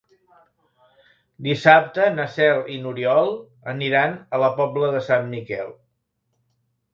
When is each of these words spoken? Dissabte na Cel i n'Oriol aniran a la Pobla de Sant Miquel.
Dissabte 1.47 2.07
na 2.15 2.25
Cel 2.37 2.61
i 2.77 2.77
n'Oriol 2.85 3.29
aniran 3.75 4.17
a 4.19 4.41
la 4.45 4.51
Pobla 4.57 4.91
de 4.97 5.05
Sant 5.11 5.31
Miquel. 5.37 5.71